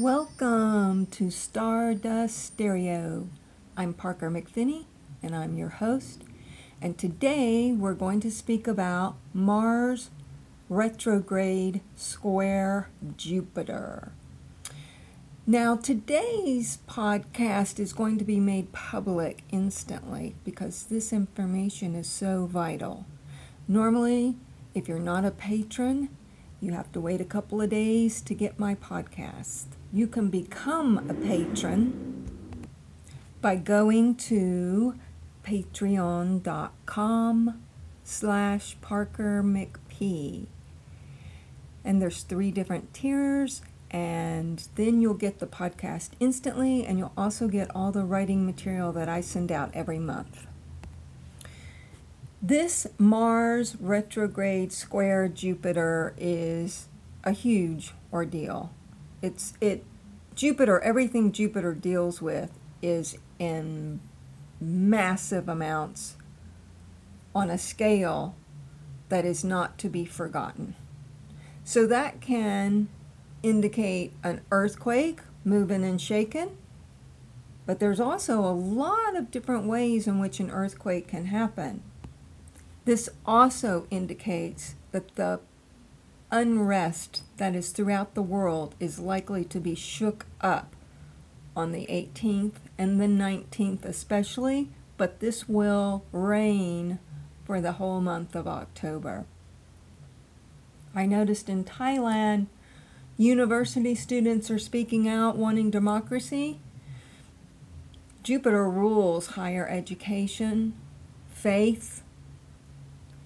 Welcome 0.00 1.08
to 1.08 1.30
Stardust 1.30 2.42
Stereo. 2.42 3.28
I'm 3.76 3.92
Parker 3.92 4.30
McPhinney, 4.30 4.86
and 5.22 5.36
I'm 5.36 5.58
your 5.58 5.68
host. 5.68 6.22
And 6.80 6.96
today 6.96 7.72
we're 7.72 7.92
going 7.92 8.20
to 8.20 8.30
speak 8.30 8.66
about 8.66 9.16
Mars 9.34 10.08
retrograde 10.70 11.82
square 11.96 12.88
Jupiter. 13.18 14.12
Now, 15.46 15.76
today's 15.76 16.78
podcast 16.88 17.78
is 17.78 17.92
going 17.92 18.16
to 18.16 18.24
be 18.24 18.40
made 18.40 18.72
public 18.72 19.42
instantly 19.52 20.34
because 20.46 20.84
this 20.84 21.12
information 21.12 21.94
is 21.94 22.08
so 22.08 22.46
vital. 22.46 23.04
Normally, 23.68 24.36
if 24.74 24.88
you're 24.88 24.98
not 24.98 25.26
a 25.26 25.30
patron, 25.30 26.08
you 26.58 26.72
have 26.72 26.90
to 26.92 27.02
wait 27.02 27.20
a 27.20 27.26
couple 27.26 27.60
of 27.60 27.68
days 27.68 28.22
to 28.22 28.34
get 28.34 28.58
my 28.58 28.74
podcast. 28.74 29.66
You 29.92 30.06
can 30.06 30.30
become 30.30 31.10
a 31.10 31.14
patron 31.14 32.28
by 33.40 33.56
going 33.56 34.14
to 34.16 34.94
patreon.com 35.44 36.42
slash 38.04 38.76
Parker 38.80 39.42
McP. 39.42 40.46
And 41.84 42.00
there's 42.00 42.22
three 42.22 42.52
different 42.52 42.94
tiers, 42.94 43.62
and 43.90 44.68
then 44.76 45.00
you'll 45.00 45.14
get 45.14 45.40
the 45.40 45.46
podcast 45.46 46.10
instantly, 46.20 46.84
and 46.84 46.98
you'll 46.98 47.12
also 47.16 47.48
get 47.48 47.74
all 47.74 47.90
the 47.90 48.04
writing 48.04 48.46
material 48.46 48.92
that 48.92 49.08
I 49.08 49.20
send 49.20 49.50
out 49.50 49.70
every 49.74 49.98
month. 49.98 50.46
This 52.40 52.86
Mars 52.96 53.76
retrograde 53.80 54.72
square 54.72 55.26
Jupiter 55.26 56.14
is 56.16 56.86
a 57.24 57.32
huge 57.32 57.92
ordeal. 58.12 58.72
It's 59.22 59.54
it 59.60 59.84
Jupiter, 60.34 60.80
everything 60.80 61.32
Jupiter 61.32 61.74
deals 61.74 62.22
with 62.22 62.58
is 62.80 63.18
in 63.38 64.00
massive 64.60 65.48
amounts 65.48 66.16
on 67.34 67.50
a 67.50 67.58
scale 67.58 68.34
that 69.08 69.24
is 69.24 69.44
not 69.44 69.76
to 69.78 69.88
be 69.88 70.04
forgotten. 70.04 70.76
So 71.64 71.86
that 71.86 72.20
can 72.20 72.88
indicate 73.42 74.12
an 74.22 74.40
earthquake, 74.50 75.20
moving 75.44 75.84
and 75.84 76.00
shaking. 76.00 76.56
But 77.66 77.78
there's 77.78 78.00
also 78.00 78.40
a 78.40 78.52
lot 78.52 79.16
of 79.16 79.30
different 79.30 79.66
ways 79.66 80.06
in 80.06 80.18
which 80.18 80.40
an 80.40 80.50
earthquake 80.50 81.08
can 81.08 81.26
happen. 81.26 81.82
This 82.84 83.08
also 83.26 83.86
indicates 83.90 84.74
that 84.92 85.14
the 85.16 85.40
unrest 86.30 87.22
that 87.36 87.54
is 87.54 87.70
throughout 87.70 88.14
the 88.14 88.22
world 88.22 88.74
is 88.78 88.98
likely 88.98 89.44
to 89.44 89.60
be 89.60 89.74
shook 89.74 90.26
up 90.40 90.74
on 91.56 91.72
the 91.72 91.86
18th 91.86 92.54
and 92.78 93.00
the 93.00 93.06
19th, 93.06 93.84
especially, 93.84 94.68
but 94.96 95.20
this 95.20 95.48
will 95.48 96.04
reign 96.12 96.98
for 97.44 97.60
the 97.60 97.72
whole 97.72 98.00
month 98.00 98.34
of 98.34 98.46
October. 98.46 99.24
I 100.94 101.06
noticed 101.06 101.48
in 101.48 101.64
Thailand, 101.64 102.46
university 103.16 103.94
students 103.94 104.50
are 104.50 104.58
speaking 104.58 105.08
out 105.08 105.36
wanting 105.36 105.70
democracy. 105.70 106.60
Jupiter 108.22 108.68
rules 108.68 109.28
higher 109.28 109.66
education, 109.68 110.74
faith, 111.32 112.02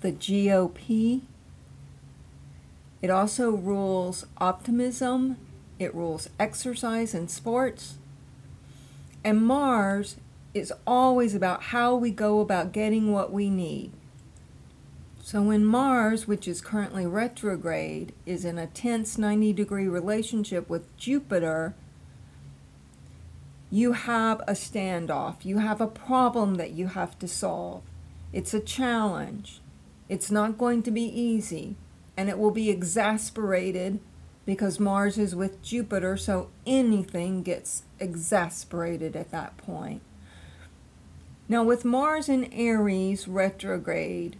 the 0.00 0.12
GOP. 0.12 1.22
It 3.02 3.10
also 3.10 3.50
rules 3.50 4.26
optimism, 4.38 5.36
it 5.78 5.94
rules 5.94 6.28
exercise 6.38 7.14
and 7.14 7.30
sports. 7.30 7.98
And 9.22 9.42
Mars 9.42 10.16
is 10.54 10.72
always 10.86 11.34
about 11.34 11.64
how 11.64 11.94
we 11.94 12.10
go 12.10 12.40
about 12.40 12.72
getting 12.72 13.12
what 13.12 13.32
we 13.32 13.50
need. 13.50 13.92
So 15.22 15.42
when 15.42 15.64
Mars, 15.64 16.28
which 16.28 16.46
is 16.46 16.60
currently 16.60 17.04
retrograde, 17.04 18.12
is 18.24 18.44
in 18.44 18.58
a 18.58 18.68
tense 18.68 19.18
90 19.18 19.52
degree 19.52 19.88
relationship 19.88 20.70
with 20.70 20.96
Jupiter, 20.96 21.74
you 23.70 23.92
have 23.92 24.40
a 24.42 24.52
standoff. 24.52 25.44
You 25.44 25.58
have 25.58 25.80
a 25.80 25.88
problem 25.88 26.54
that 26.54 26.70
you 26.70 26.86
have 26.86 27.18
to 27.18 27.28
solve. 27.28 27.82
It's 28.32 28.54
a 28.54 28.60
challenge. 28.60 29.60
It's 30.08 30.30
not 30.30 30.56
going 30.56 30.84
to 30.84 30.92
be 30.92 31.02
easy, 31.02 31.74
and 32.16 32.28
it 32.28 32.38
will 32.38 32.50
be 32.50 32.70
exasperated 32.70 34.00
because 34.44 34.78
Mars 34.78 35.18
is 35.18 35.34
with 35.34 35.60
Jupiter, 35.62 36.16
so 36.16 36.50
anything 36.66 37.42
gets 37.42 37.82
exasperated 37.98 39.16
at 39.16 39.32
that 39.32 39.56
point. 39.56 40.02
Now, 41.48 41.62
with 41.64 41.84
Mars 41.84 42.28
in 42.28 42.52
Aries 42.52 43.28
retrograde, 43.28 44.36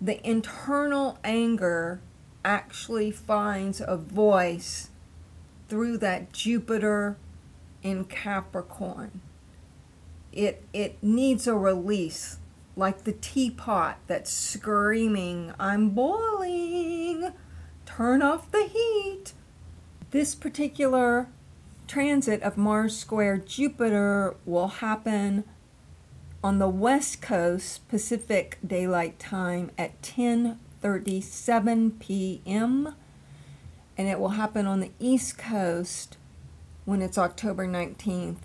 the 0.00 0.24
internal 0.28 1.18
anger 1.24 2.00
actually 2.44 3.10
finds 3.10 3.80
a 3.80 3.96
voice 3.96 4.90
through 5.68 5.98
that 5.98 6.32
Jupiter 6.32 7.16
in 7.82 8.04
Capricorn. 8.04 9.20
It, 10.32 10.64
it 10.72 11.02
needs 11.02 11.46
a 11.46 11.54
release 11.54 12.38
like 12.76 13.02
the 13.02 13.12
teapot 13.12 13.98
that's 14.06 14.30
screaming, 14.32 15.52
I'm 15.58 15.90
boiling, 15.90 16.67
turn 17.98 18.22
off 18.22 18.48
the 18.52 18.62
heat. 18.62 19.32
This 20.12 20.36
particular 20.36 21.26
transit 21.88 22.40
of 22.42 22.56
Mars 22.56 22.96
square 22.96 23.38
Jupiter 23.38 24.36
will 24.46 24.68
happen 24.68 25.42
on 26.44 26.60
the 26.60 26.68
west 26.68 27.20
coast 27.20 27.88
Pacific 27.88 28.56
daylight 28.64 29.18
time 29.18 29.72
at 29.76 30.00
10:37 30.00 31.98
p.m. 31.98 32.94
and 33.96 34.06
it 34.06 34.20
will 34.20 34.28
happen 34.28 34.64
on 34.64 34.78
the 34.78 34.92
east 35.00 35.36
coast 35.36 36.16
when 36.84 37.02
it's 37.02 37.18
October 37.18 37.66
19th 37.66 38.44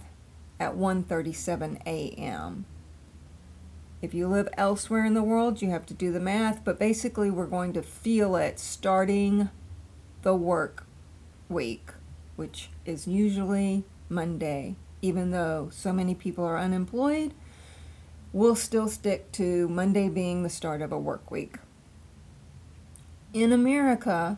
at 0.60 0.74
1:37 0.74 1.80
a.m. 1.86 2.66
If 4.04 4.14
you 4.14 4.28
live 4.28 4.50
elsewhere 4.58 5.06
in 5.06 5.14
the 5.14 5.24
world, 5.24 5.62
you 5.62 5.70
have 5.70 5.86
to 5.86 5.94
do 5.94 6.12
the 6.12 6.20
math, 6.20 6.66
but 6.66 6.78
basically, 6.78 7.32
we're 7.32 7.46
going 7.46 7.72
to 7.72 7.82
feel 7.82 8.36
it 8.36 8.60
starting 8.60 9.48
the 10.24 10.36
work 10.36 10.86
week, 11.48 11.92
which 12.36 12.70
is 12.86 13.08
usually 13.08 13.86
Monday. 14.10 14.76
Even 15.02 15.32
though 15.32 15.70
so 15.72 15.94
many 15.94 16.14
people 16.16 16.44
are 16.44 16.58
unemployed, 16.58 17.34
we'll 18.34 18.58
still 18.58 18.90
stick 18.90 19.32
to 19.32 19.70
Monday 19.70 20.10
being 20.10 20.44
the 20.44 20.50
start 20.50 20.82
of 20.82 20.92
a 20.92 21.00
work 21.00 21.32
week. 21.32 21.56
In 23.32 23.54
America, 23.54 24.38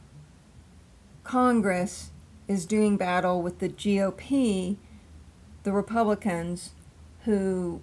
Congress 1.23 2.11
is 2.47 2.67
doing 2.67 2.97
battle 2.97 3.41
with 3.41 3.57
the 3.57 3.69
GOP, 3.69 4.77
the 5.63 5.71
Republicans, 5.71 6.69
who 7.23 7.81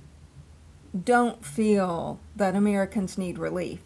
don't 0.98 1.44
feel 1.44 2.20
that 2.36 2.54
Americans 2.54 3.16
need 3.16 3.38
relief. 3.38 3.80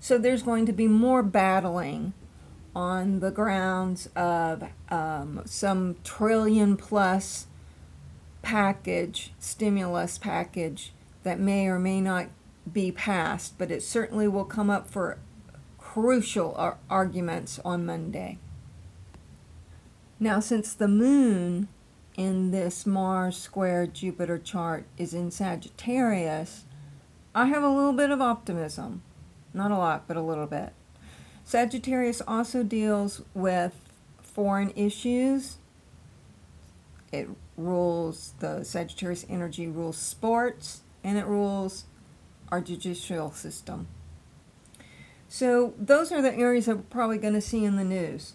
So 0.00 0.18
there's 0.18 0.42
going 0.42 0.66
to 0.66 0.72
be 0.72 0.88
more 0.88 1.22
battling 1.22 2.14
on 2.74 3.20
the 3.20 3.30
grounds 3.30 4.08
of 4.16 4.64
um, 4.88 5.42
some 5.44 5.96
trillion 6.04 6.76
plus 6.76 7.46
package, 8.42 9.32
stimulus 9.38 10.18
package 10.18 10.92
that 11.22 11.38
may 11.38 11.66
or 11.66 11.78
may 11.78 12.00
not 12.00 12.28
be 12.70 12.90
passed, 12.90 13.58
but 13.58 13.70
it 13.70 13.82
certainly 13.82 14.28
will 14.28 14.44
come 14.44 14.70
up 14.70 14.88
for 14.88 15.18
crucial 15.78 16.54
ar- 16.56 16.78
arguments 16.88 17.58
on 17.64 17.84
Monday. 17.84 18.38
Now, 20.18 20.40
since 20.40 20.74
the 20.74 20.88
moon 20.88 21.68
in 22.20 22.50
this 22.50 22.84
Mars 22.84 23.34
square 23.38 23.86
Jupiter 23.86 24.36
chart 24.36 24.84
is 24.98 25.14
in 25.14 25.30
Sagittarius, 25.30 26.64
I 27.34 27.46
have 27.46 27.62
a 27.62 27.68
little 27.70 27.94
bit 27.94 28.10
of 28.10 28.20
optimism. 28.20 29.00
Not 29.54 29.70
a 29.70 29.78
lot, 29.78 30.06
but 30.06 30.18
a 30.18 30.20
little 30.20 30.46
bit. 30.46 30.74
Sagittarius 31.44 32.20
also 32.28 32.62
deals 32.62 33.22
with 33.32 33.74
foreign 34.20 34.70
issues. 34.76 35.56
It 37.10 37.30
rules, 37.56 38.34
the 38.40 38.64
Sagittarius 38.64 39.24
energy 39.30 39.66
rules 39.66 39.96
sports, 39.96 40.82
and 41.02 41.16
it 41.16 41.24
rules 41.24 41.84
our 42.52 42.60
judicial 42.60 43.32
system. 43.32 43.88
So, 45.26 45.72
those 45.78 46.12
are 46.12 46.20
the 46.20 46.34
areas 46.34 46.66
that 46.66 46.76
we're 46.76 46.82
probably 46.82 47.16
going 47.16 47.32
to 47.32 47.40
see 47.40 47.64
in 47.64 47.76
the 47.76 47.84
news. 47.84 48.34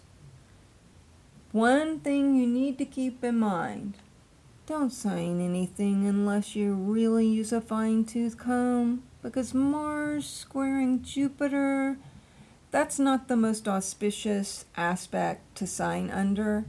One 1.52 2.00
thing 2.00 2.36
you 2.36 2.46
need 2.46 2.76
to 2.78 2.84
keep 2.84 3.24
in 3.24 3.38
mind 3.38 3.94
don't 4.66 4.90
sign 4.92 5.40
anything 5.40 6.06
unless 6.06 6.56
you 6.56 6.74
really 6.74 7.26
use 7.26 7.52
a 7.52 7.60
fine 7.60 8.04
tooth 8.04 8.36
comb 8.36 9.04
because 9.22 9.54
Mars 9.54 10.28
squaring 10.28 11.02
Jupiter, 11.02 11.98
that's 12.72 12.98
not 12.98 13.28
the 13.28 13.36
most 13.36 13.68
auspicious 13.68 14.64
aspect 14.76 15.54
to 15.56 15.66
sign 15.66 16.10
under. 16.10 16.64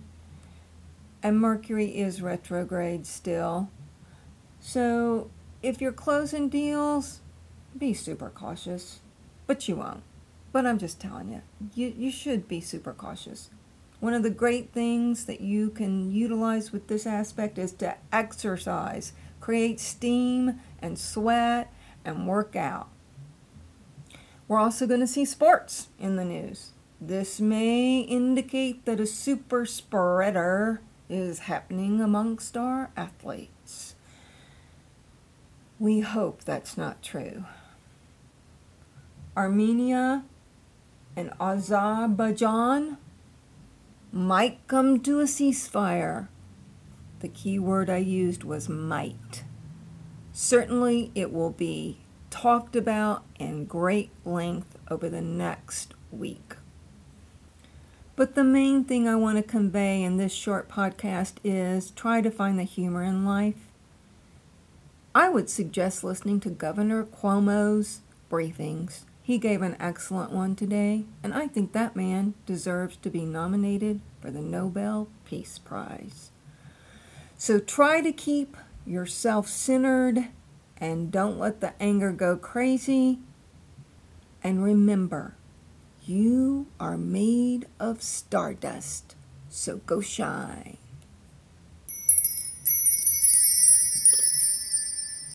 and 1.24 1.40
Mercury 1.40 1.98
is 1.98 2.22
retrograde 2.22 3.06
still. 3.08 3.70
So 4.60 5.30
if 5.64 5.82
you're 5.82 5.92
closing 5.92 6.50
deals, 6.50 7.22
be 7.78 7.94
super 7.94 8.30
cautious. 8.30 9.00
But 9.48 9.68
you 9.68 9.78
won't. 9.78 10.04
But 10.52 10.66
I'm 10.66 10.78
just 10.78 11.00
telling 11.00 11.32
you, 11.32 11.42
you, 11.74 11.94
you 11.98 12.12
should 12.12 12.48
be 12.48 12.62
super 12.62 12.94
cautious. 12.94 13.50
One 14.00 14.14
of 14.14 14.24
the 14.24 14.30
great 14.30 14.72
things 14.74 15.26
that 15.26 15.42
you 15.42 15.70
can 15.70 16.12
utilize 16.12 16.72
with 16.72 16.88
this 16.88 17.08
aspect 17.08 17.58
is 17.58 17.72
to 17.74 17.96
exercise, 18.12 19.14
create 19.40 19.80
steam 19.80 20.60
and 20.80 21.00
sweat 21.00 21.74
and 22.06 22.28
work 22.28 22.56
out. 22.56 22.90
We're 24.48 24.60
also 24.60 24.88
going 24.88 25.00
to 25.00 25.08
see 25.08 25.26
sports 25.26 25.90
in 26.00 26.16
the 26.16 26.24
news. 26.24 26.72
This 27.02 27.40
may 27.40 28.00
indicate 28.00 28.86
that 28.86 29.00
a 29.00 29.06
super 29.06 29.66
spreader 29.66 30.82
is 31.10 31.40
happening 31.40 32.00
amongst 32.00 32.56
our 32.56 32.92
athletes. 32.96 33.96
We 35.80 36.00
hope 36.00 36.44
that's 36.44 36.78
not 36.78 37.04
true. 37.04 37.46
Armenia 39.36 40.24
and 41.16 41.32
Azerbaijan 41.40 42.98
might 44.12 44.66
come 44.68 45.00
to 45.02 45.20
a 45.20 45.26
ceasefire. 45.26 46.28
The 47.20 47.28
key 47.28 47.60
word 47.60 47.90
I 47.90 47.98
used 47.98 48.44
was 48.44 48.70
might. 48.70 49.44
Certainly, 50.32 51.12
it 51.16 51.34
will 51.34 51.50
be 51.50 51.98
talked 52.30 52.76
about 52.76 53.24
in 53.40 53.66
great 53.66 54.12
length 54.24 54.78
over 54.90 55.10
the 55.10 55.22
next 55.22 55.94
week. 56.12 56.56
But 58.16 58.36
the 58.36 58.44
main 58.44 58.84
thing 58.84 59.08
I 59.08 59.16
want 59.16 59.38
to 59.38 59.44
convey 59.44 60.04
in 60.04 60.18
this 60.18 60.34
short 60.34 60.70
podcast 60.70 61.34
is 61.44 61.92
try 61.92 62.22
to 62.22 62.32
find 62.32 62.58
the 62.58 62.64
humor 62.64 63.04
in 63.04 63.26
life. 63.26 63.68
I 65.14 65.30
would 65.30 65.50
suggest 65.50 66.04
listening 66.04 66.40
to 66.42 66.50
Governor 66.50 67.04
Cuomo's 67.04 68.02
briefings 68.32 69.02
he 69.28 69.38
gave 69.38 69.62
an 69.62 69.76
excellent 69.78 70.32
one 70.32 70.56
today, 70.56 71.04
and 71.22 71.34
I 71.34 71.48
think 71.48 71.74
that 71.74 71.98
man 71.98 72.34
deserves 72.46 72.96
to 72.96 73.10
be 73.10 73.26
nominated 73.26 74.00
for 74.22 74.32
the 74.32 74.40
Nobel 74.40 75.10
Peace 75.26 75.58
Prize. 75.58 76.32
So 77.38 77.60
try 77.60 78.00
to 78.00 78.14
keep 78.14 78.56
yourself 78.86 79.50
centered 79.50 80.30
and 80.78 81.12
don't 81.12 81.38
let 81.38 81.60
the 81.60 81.74
anger 81.78 82.14
go 82.14 82.38
crazy. 82.38 83.20
And 84.42 84.64
remember, 84.64 85.36
you 86.06 86.68
are 86.80 86.98
made 86.98 87.68
of 87.82 88.02
stardust, 88.02 89.18
so 89.50 89.82
go 89.86 90.00
shine. 90.00 90.78